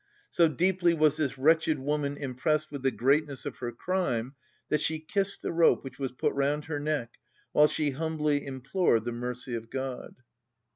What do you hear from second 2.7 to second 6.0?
with the greatness of her crime that she kissed the rope which